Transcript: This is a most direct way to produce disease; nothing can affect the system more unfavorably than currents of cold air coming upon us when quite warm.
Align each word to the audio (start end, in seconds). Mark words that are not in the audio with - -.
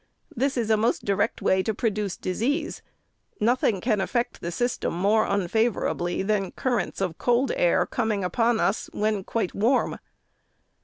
This 0.35 0.57
is 0.57 0.71
a 0.71 0.77
most 0.77 1.05
direct 1.05 1.43
way 1.43 1.61
to 1.61 1.75
produce 1.75 2.17
disease; 2.17 2.81
nothing 3.39 3.79
can 3.81 4.01
affect 4.01 4.41
the 4.41 4.51
system 4.51 4.95
more 4.95 5.27
unfavorably 5.27 6.23
than 6.23 6.53
currents 6.53 7.01
of 7.01 7.19
cold 7.19 7.51
air 7.55 7.85
coming 7.85 8.23
upon 8.23 8.59
us 8.59 8.89
when 8.93 9.23
quite 9.23 9.53
warm. 9.53 9.99